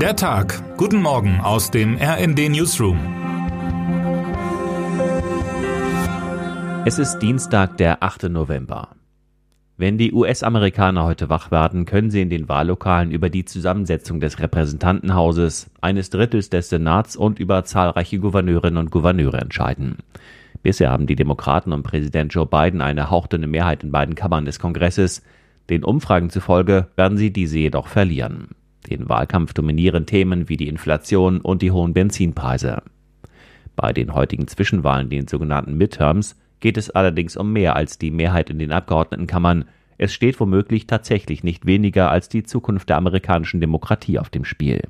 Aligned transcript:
Der 0.00 0.14
Tag. 0.14 0.76
Guten 0.76 1.00
Morgen 1.00 1.40
aus 1.40 1.70
dem 1.70 1.96
RND 1.96 2.50
Newsroom. 2.50 2.98
Es 6.84 6.98
ist 6.98 7.20
Dienstag, 7.20 7.78
der 7.78 8.02
8. 8.02 8.24
November. 8.24 8.90
Wenn 9.78 9.96
die 9.96 10.12
US-Amerikaner 10.12 11.04
heute 11.04 11.30
wach 11.30 11.50
werden, 11.50 11.86
können 11.86 12.10
sie 12.10 12.20
in 12.20 12.28
den 12.28 12.46
Wahllokalen 12.46 13.10
über 13.10 13.30
die 13.30 13.46
Zusammensetzung 13.46 14.20
des 14.20 14.38
Repräsentantenhauses, 14.38 15.70
eines 15.80 16.10
Drittels 16.10 16.50
des 16.50 16.68
Senats 16.68 17.16
und 17.16 17.38
über 17.38 17.64
zahlreiche 17.64 18.18
Gouverneurinnen 18.18 18.76
und 18.76 18.90
Gouverneure 18.90 19.38
entscheiden. 19.38 19.96
Bisher 20.62 20.90
haben 20.90 21.06
die 21.06 21.16
Demokraten 21.16 21.72
und 21.72 21.84
Präsident 21.84 22.34
Joe 22.34 22.44
Biden 22.44 22.82
eine 22.82 23.10
hauchdünne 23.10 23.46
Mehrheit 23.46 23.82
in 23.82 23.92
beiden 23.92 24.14
Kammern 24.14 24.44
des 24.44 24.58
Kongresses. 24.58 25.22
Den 25.70 25.84
Umfragen 25.84 26.28
zufolge 26.28 26.88
werden 26.96 27.16
sie 27.16 27.32
diese 27.32 27.56
jedoch 27.56 27.88
verlieren. 27.88 28.48
Den 28.88 29.08
Wahlkampf 29.08 29.52
dominieren 29.52 30.06
Themen 30.06 30.48
wie 30.48 30.56
die 30.56 30.68
Inflation 30.68 31.40
und 31.40 31.62
die 31.62 31.72
hohen 31.72 31.92
Benzinpreise. 31.92 32.82
Bei 33.74 33.92
den 33.92 34.14
heutigen 34.14 34.46
Zwischenwahlen, 34.46 35.10
den 35.10 35.26
sogenannten 35.28 35.76
Midterms, 35.76 36.36
geht 36.60 36.76
es 36.76 36.90
allerdings 36.90 37.36
um 37.36 37.52
mehr 37.52 37.76
als 37.76 37.98
die 37.98 38.10
Mehrheit 38.10 38.48
in 38.48 38.58
den 38.58 38.72
Abgeordnetenkammern. 38.72 39.66
Es 39.98 40.14
steht 40.14 40.38
womöglich 40.40 40.86
tatsächlich 40.86 41.44
nicht 41.44 41.66
weniger 41.66 42.10
als 42.10 42.28
die 42.28 42.44
Zukunft 42.44 42.88
der 42.88 42.96
amerikanischen 42.96 43.60
Demokratie 43.60 44.18
auf 44.18 44.30
dem 44.30 44.44
Spiel. 44.44 44.80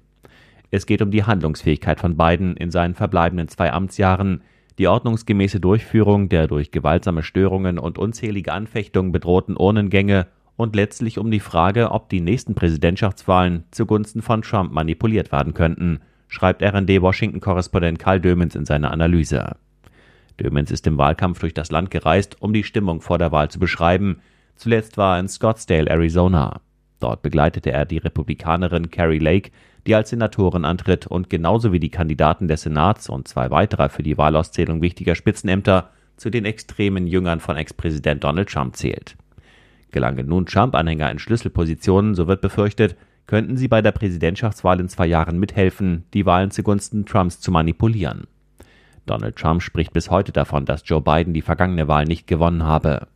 Es 0.70 0.87
geht 0.87 1.03
um 1.03 1.11
die 1.11 1.25
Handlungsfähigkeit 1.25 2.01
von 2.01 2.17
Biden 2.17 2.56
in 2.56 2.70
seinen 2.70 2.95
verbleibenden 2.95 3.48
zwei 3.48 3.73
Amtsjahren, 3.73 4.42
die 4.78 4.89
ordnungsgemäße 4.89 5.59
Durchführung 5.59 6.28
der 6.28 6.48
durch 6.48 6.70
gewaltsame 6.70 7.23
Störungen 7.23 7.78
und 7.78 7.98
unzählige 7.98 8.53
Anfechtungen 8.53 9.11
bedrohten 9.11 9.56
Urnengänge 9.56 10.27
und 10.56 10.74
letztlich 10.74 11.19
um 11.19 11.30
die 11.30 11.41
Frage, 11.41 11.91
ob 11.91 12.09
die 12.09 12.20
nächsten 12.20 12.55
Präsidentschaftswahlen 12.55 13.64
zugunsten 13.70 14.23
von 14.23 14.42
Trump 14.42 14.73
manipuliert 14.73 15.33
werden 15.33 15.55
könnten, 15.55 16.01
schreibt 16.28 16.62
RD-Washington-Korrespondent 16.62 17.98
Karl 17.98 18.20
Dömens 18.20 18.55
in 18.55 18.64
seiner 18.64 18.91
Analyse. 18.91 19.56
Dömens 20.41 20.70
ist 20.70 20.86
im 20.86 20.98
Wahlkampf 20.98 21.41
durch 21.41 21.55
das 21.55 21.70
Land 21.70 21.91
gereist, 21.91 22.36
um 22.41 22.53
die 22.53 22.64
Stimmung 22.64 23.00
vor 23.00 23.19
der 23.19 23.33
Wahl 23.33 23.50
zu 23.50 23.58
beschreiben. 23.58 24.20
Zuletzt 24.56 24.97
war 24.97 25.16
er 25.16 25.20
in 25.20 25.28
Scottsdale, 25.28 25.91
Arizona. 25.91 26.61
Dort 27.00 27.22
begleitete 27.22 27.72
er 27.72 27.84
die 27.84 27.98
Republikanerin 27.98 28.91
Carrie 28.91 29.19
Lake, 29.19 29.50
die 29.86 29.94
als 29.94 30.11
Senatorin 30.11 30.64
antritt 30.64 31.06
und 31.06 31.31
genauso 31.31 31.72
wie 31.72 31.81
die 31.81 31.91
Kandidaten 31.91 32.48
des 32.48 32.62
Senats 32.62 33.09
und 33.09 33.28
zwei 33.28 33.50
weiterer 33.50 33.88
für 33.88 34.03
die 34.03 34.19
Wahlauszählung 34.19 34.83
wichtiger 34.83 35.14
Spitzenämter 35.14 35.91
zu 36.16 36.31
den 36.31 36.44
extremen 36.44 37.06
Jüngern 37.06 37.41
von 37.41 37.56
Ex-Präsident 37.56 38.25
Donald 38.25 38.48
Trump 38.48 38.77
zählt. 38.77 39.16
Gelangen 39.97 40.28
nun 40.28 40.44
Trump-Anhänger 40.44 41.11
in 41.11 41.19
Schlüsselpositionen, 41.19 42.14
so 42.14 42.27
wird 42.27 42.42
befürchtet, 42.42 42.97
könnten 43.27 43.56
sie 43.56 43.66
bei 43.66 43.80
der 43.80 43.92
Präsidentschaftswahl 43.92 44.78
in 44.78 44.91
zwei 44.91 45.06
Jahren 45.06 45.38
mithelfen, 45.41 46.05
die 46.12 46.27
Wahlen 46.27 46.50
zugunsten 46.50 47.06
Trumps 47.06 47.41
zu 47.41 47.50
manipulieren. 47.50 48.27
Donald 49.06 49.36
Trump 49.36 49.62
spricht 49.62 49.94
bis 49.94 50.11
heute 50.11 50.33
davon, 50.33 50.66
dass 50.66 50.83
Joe 50.84 51.00
Biden 51.00 51.33
die 51.33 51.41
vergangene 51.41 51.88
Wahl 51.88 52.05
nicht 52.05 52.27
gewonnen 52.27 52.64
habe. 52.64 53.06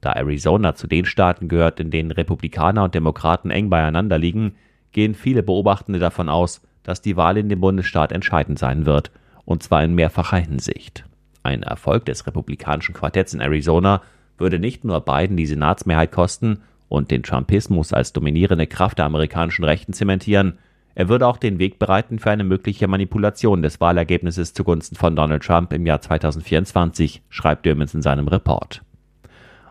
Da 0.00 0.12
Arizona 0.12 0.74
zu 0.74 0.86
den 0.86 1.04
Staaten 1.04 1.46
gehört, 1.46 1.78
in 1.78 1.90
denen 1.90 2.10
Republikaner 2.10 2.84
und 2.84 2.94
Demokraten 2.94 3.50
eng 3.50 3.68
beieinander 3.68 4.16
liegen, 4.16 4.54
gehen 4.92 5.14
viele 5.14 5.42
Beobachtende 5.42 5.98
davon 5.98 6.30
aus, 6.30 6.62
dass 6.84 7.02
die 7.02 7.18
Wahl 7.18 7.36
in 7.36 7.50
dem 7.50 7.60
Bundesstaat 7.60 8.12
entscheidend 8.12 8.58
sein 8.58 8.86
wird, 8.86 9.10
und 9.44 9.62
zwar 9.62 9.84
in 9.84 9.94
mehrfacher 9.94 10.38
Hinsicht. 10.38 11.04
Ein 11.42 11.64
Erfolg 11.64 12.06
des 12.06 12.26
republikanischen 12.26 12.94
Quartetts 12.94 13.34
in 13.34 13.42
Arizona 13.42 14.00
würde 14.38 14.58
nicht 14.58 14.84
nur 14.84 15.00
Biden 15.00 15.36
die 15.36 15.46
Senatsmehrheit 15.46 16.12
kosten 16.12 16.60
und 16.88 17.10
den 17.10 17.22
Trumpismus 17.22 17.92
als 17.92 18.12
dominierende 18.12 18.66
Kraft 18.66 18.98
der 18.98 19.06
amerikanischen 19.06 19.64
Rechten 19.64 19.92
zementieren, 19.92 20.58
er 20.98 21.08
würde 21.08 21.28
auch 21.28 21.36
den 21.36 21.60
Weg 21.60 21.78
bereiten 21.78 22.18
für 22.18 22.32
eine 22.32 22.42
mögliche 22.42 22.88
Manipulation 22.88 23.62
des 23.62 23.80
Wahlergebnisses 23.80 24.52
zugunsten 24.52 24.96
von 24.96 25.14
Donald 25.14 25.44
Trump 25.44 25.72
im 25.72 25.86
Jahr 25.86 26.00
2024, 26.00 27.22
schreibt 27.28 27.64
Dürmens 27.66 27.94
in 27.94 28.02
seinem 28.02 28.26
Report. 28.26 28.82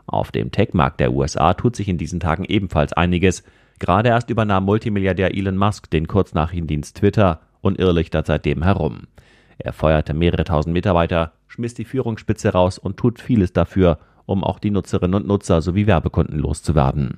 Auf 0.05 0.31
dem 0.31 0.51
Tech-Markt 0.51 1.01
der 1.01 1.11
USA 1.11 1.53
tut 1.53 1.75
sich 1.75 1.89
in 1.89 1.97
diesen 1.97 2.21
Tagen 2.21 2.45
ebenfalls 2.45 2.93
einiges. 2.93 3.43
Gerade 3.77 4.07
erst 4.07 4.29
übernahm 4.29 4.63
Multimilliardär 4.63 5.35
Elon 5.35 5.57
Musk 5.57 5.91
den 5.91 6.07
Kurznachrichtendienst 6.07 6.95
Twitter 6.95 7.41
und 7.59 7.77
irrlichtert 7.77 8.25
seitdem 8.25 8.63
herum. 8.63 9.07
Er 9.57 9.73
feuerte 9.73 10.13
mehrere 10.13 10.45
tausend 10.45 10.71
Mitarbeiter, 10.71 11.33
schmiss 11.47 11.73
die 11.73 11.83
Führungsspitze 11.83 12.53
raus 12.53 12.77
und 12.77 12.95
tut 12.95 13.19
vieles 13.19 13.51
dafür, 13.51 13.99
um 14.27 14.43
auch 14.43 14.59
die 14.59 14.69
Nutzerinnen 14.69 15.15
und 15.15 15.27
Nutzer 15.27 15.63
sowie 15.63 15.87
Werbekunden 15.87 16.37
loszuwerden. 16.37 17.15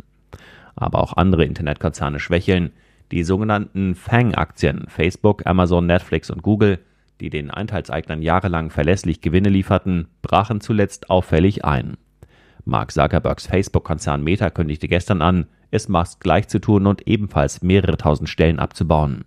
Aber 0.77 0.99
auch 1.03 1.17
andere 1.17 1.43
Internetkonzerne 1.43 2.21
schwächeln. 2.21 2.71
Die 3.11 3.23
sogenannten 3.23 3.95
FANG-Aktien 3.95 4.85
Facebook, 4.87 5.45
Amazon, 5.45 5.87
Netflix 5.87 6.29
und 6.29 6.43
Google, 6.43 6.79
die 7.19 7.29
den 7.29 7.49
Einteilseignern 7.49 8.21
jahrelang 8.21 8.69
verlässlich 8.69 9.19
Gewinne 9.19 9.49
lieferten, 9.49 10.07
brachen 10.21 10.61
zuletzt 10.61 11.09
auffällig 11.09 11.65
ein. 11.65 11.97
Mark 12.63 12.91
Zuckerbergs 12.91 13.47
Facebook-Konzern 13.47 14.23
Meta 14.23 14.51
kündigte 14.51 14.87
gestern 14.87 15.21
an, 15.21 15.47
es 15.71 15.89
Musk 15.89 16.21
gleich 16.21 16.47
zu 16.47 16.59
tun 16.59 16.85
und 16.85 17.07
ebenfalls 17.07 17.63
mehrere 17.63 17.97
tausend 17.97 18.29
Stellen 18.29 18.59
abzubauen. 18.59 19.25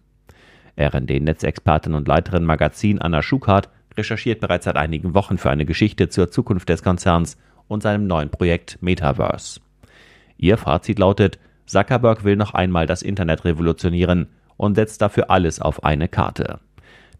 RND-Netzexpertin 0.79 1.95
und 1.95 2.09
Leiterin 2.09 2.45
Magazin 2.45 3.01
Anna 3.01 3.23
Schukart 3.23 3.69
recherchiert 3.97 4.41
bereits 4.41 4.65
seit 4.65 4.77
einigen 4.77 5.15
Wochen 5.15 5.37
für 5.37 5.51
eine 5.51 5.67
Geschichte 5.67 6.09
zur 6.09 6.31
Zukunft 6.31 6.69
des 6.69 6.83
Konzerns 6.83 7.37
und 7.69 7.83
seinem 7.83 8.07
neuen 8.07 8.31
Projekt 8.31 8.79
Metaverse. 8.81 9.61
Ihr 10.37 10.57
Fazit 10.57 10.99
lautet, 10.99 11.39
Zuckerberg 11.67 12.25
will 12.25 12.37
noch 12.37 12.55
einmal 12.55 12.87
das 12.87 13.03
Internet 13.03 13.45
revolutionieren 13.45 14.29
und 14.57 14.75
setzt 14.75 15.01
dafür 15.01 15.31
alles 15.31 15.61
auf 15.61 15.85
eine 15.85 16.09
Karte. 16.09 16.61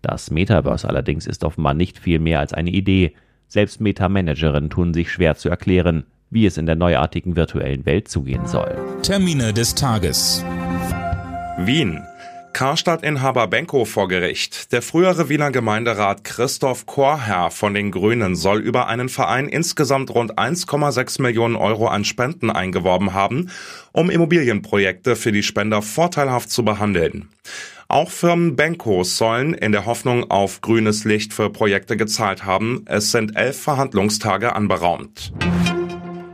Das 0.03 0.31
Metaverse 0.31 0.89
allerdings 0.89 1.27
ist 1.27 1.45
offenbar 1.45 1.75
nicht 1.75 1.99
viel 1.99 2.19
mehr 2.19 2.41
als 2.41 2.53
eine 2.53 2.71
Idee. 2.71 3.15
Selbst 3.49 3.81
Meta-Managerinnen 3.81 4.71
tun 4.71 4.93
sich 4.93 5.11
schwer 5.11 5.37
zu 5.37 5.49
erklären, 5.49 6.05
wie 6.31 6.47
es 6.47 6.59
in 6.59 6.67
der 6.67 6.77
neuartigen 6.77 7.37
virtuellen 7.37 7.87
Welt 7.87 8.09
zugehen 8.09 8.47
soll. 8.47 8.75
Termine 9.03 9.53
des 9.53 9.75
Tages. 9.75 10.45
Wien. 11.59 12.01
Karstadt-Inhaber 12.53 13.47
Benko 13.47 13.85
vor 13.85 14.09
Gericht. 14.09 14.73
Der 14.73 14.83
frühere 14.83 15.29
Wiener 15.29 15.51
Gemeinderat 15.51 16.25
Christoph 16.25 16.87
Chorherr 16.87 17.51
von 17.51 17.75
den 17.75 17.91
Grünen 17.91 18.37
soll 18.37 18.61
über 18.61 18.87
einen 18.89 19.09
Verein 19.09 19.49
insgesamt 19.49 20.11
rund 20.11 20.39
1,6 20.39 21.23
Millionen 21.23 21.57
Euro 21.57 21.89
an 21.89 22.05
Spenden 22.05 22.51
eingeworben 22.51 23.15
haben, 23.15 23.51
um 23.93 24.11
Immobilienprojekte 24.11 25.17
für 25.17 25.33
die 25.33 25.43
Spender 25.43 25.83
vorteilhaft 25.83 26.51
zu 26.51 26.65
behandeln. 26.65 27.29
Auch 27.89 28.11
Firmen 28.11 28.57
Benko 28.57 29.05
sollen 29.05 29.55
in 29.55 29.73
der 29.73 29.87
Hoffnung 29.87 30.31
auf 30.31 30.61
grünes 30.61 31.05
Licht 31.05 31.33
für 31.33 31.51
Projekte 31.51 31.97
gezahlt 31.97 32.45
haben. 32.45 32.85
Es 32.87 33.11
sind 33.11 33.37
elf 33.37 33.61
Verhandlungstage 33.61 34.55
anberaumt. 34.55 35.33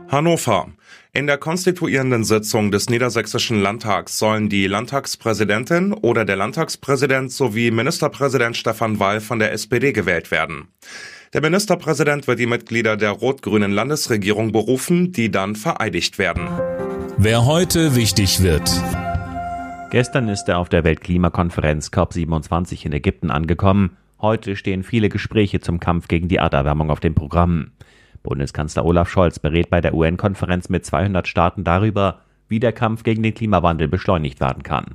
Hannover. 0.09 0.69
In 1.11 1.25
der 1.25 1.39
konstituierenden 1.39 2.23
Sitzung 2.23 2.69
des 2.69 2.87
Niedersächsischen 2.87 3.59
Landtags 3.59 4.19
sollen 4.19 4.47
die 4.47 4.67
Landtagspräsidentin 4.67 5.91
oder 5.91 6.23
der 6.23 6.35
Landtagspräsident 6.35 7.31
sowie 7.31 7.71
Ministerpräsident 7.71 8.55
Stefan 8.55 8.99
Wall 8.99 9.19
von 9.19 9.39
der 9.39 9.51
SPD 9.51 9.91
gewählt 9.91 10.29
werden. 10.29 10.67
Der 11.33 11.41
Ministerpräsident 11.41 12.27
wird 12.27 12.37
die 12.37 12.45
Mitglieder 12.45 12.95
der 12.95 13.09
rot-grünen 13.09 13.71
Landesregierung 13.71 14.51
berufen, 14.51 15.11
die 15.11 15.31
dann 15.31 15.55
vereidigt 15.55 16.19
werden. 16.19 16.47
Wer 17.17 17.43
heute 17.43 17.95
wichtig 17.95 18.43
wird. 18.43 18.69
Gestern 19.89 20.29
ist 20.29 20.47
er 20.47 20.59
auf 20.59 20.69
der 20.69 20.83
Weltklimakonferenz 20.83 21.87
COP27 21.87 22.85
in 22.85 22.93
Ägypten 22.93 23.31
angekommen. 23.31 23.97
Heute 24.21 24.55
stehen 24.55 24.83
viele 24.83 25.09
Gespräche 25.09 25.59
zum 25.59 25.79
Kampf 25.79 26.07
gegen 26.07 26.27
die 26.27 26.35
Erderwärmung 26.35 26.91
auf 26.91 26.99
dem 26.99 27.15
Programm. 27.15 27.71
Bundeskanzler 28.23 28.85
Olaf 28.85 29.09
Scholz 29.09 29.39
berät 29.39 29.69
bei 29.69 29.81
der 29.81 29.93
UN-Konferenz 29.93 30.69
mit 30.69 30.85
200 30.85 31.27
Staaten 31.27 31.63
darüber, 31.63 32.21
wie 32.47 32.59
der 32.59 32.73
Kampf 32.73 33.03
gegen 33.03 33.23
den 33.23 33.33
Klimawandel 33.33 33.87
beschleunigt 33.87 34.39
werden 34.39 34.63
kann. 34.63 34.85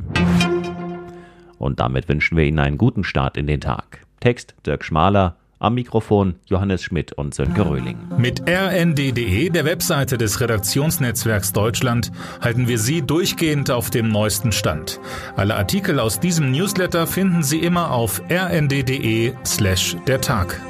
Und 1.59 1.81
damit 1.81 2.09
wünschen 2.09 2.37
wir 2.37 2.45
Ihnen 2.45 2.59
einen 2.59 2.79
guten 2.79 3.05
Start 3.05 3.37
in 3.37 3.47
den 3.47 3.61
Tag. 3.61 4.01
Text 4.21 4.55
Dirk 4.67 4.85
Schmaler, 4.85 5.37
am 5.59 5.75
Mikrofon 5.75 6.35
Johannes 6.47 6.83
Schmidt 6.83 7.13
und 7.13 7.35
Sönke 7.35 7.69
Röhling. 7.69 7.97
Mit 8.19 8.43
rnd.de, 8.49 9.51
der 9.51 9.65
Webseite 9.65 10.19
des 10.19 10.41
Redaktionsnetzwerks 10.41 11.53
Deutschland, 11.53 12.13
halten 12.41 12.69
wir 12.69 12.79
Sie 12.79 13.03
durchgehend 13.03 13.71
auf 13.71 13.91
dem 13.91 14.09
neuesten 14.09 14.53
Stand. 14.53 15.01
Alle 15.37 15.57
Artikel 15.57 16.01
aus 16.01 16.21
diesem 16.21 16.51
Newsletter 16.51 17.07
finden 17.07 17.43
Sie 17.43 17.59
immer 17.61 17.93
auf 17.93 18.21
rnd.de 18.31 19.33
slash 19.45 19.97
der 20.07 20.21
Tag. 20.21 20.61